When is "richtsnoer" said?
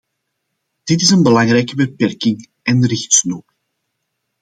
2.87-3.43